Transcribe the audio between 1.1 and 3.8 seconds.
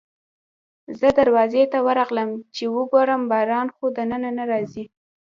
دروازې ته ورغلم چې وګورم باران